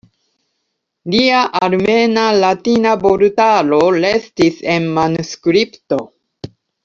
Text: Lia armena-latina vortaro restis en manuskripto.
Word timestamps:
Lia 1.15 1.41
armena-latina 1.65 2.93
vortaro 3.03 3.81
restis 4.05 4.57
en 4.77 4.89
manuskripto. 4.97 6.01